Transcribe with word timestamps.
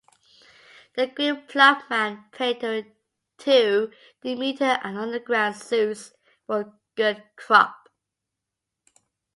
The 0.95 1.05
Greek 1.05 1.47
ploughman 1.47 2.23
prayed 2.31 2.61
to 3.41 3.91
Demeter 4.23 4.79
and 4.83 4.97
Underground 4.97 5.57
Zeus 5.57 6.13
for 6.47 6.61
a 6.61 6.73
good 6.95 7.21
crop. 7.35 7.75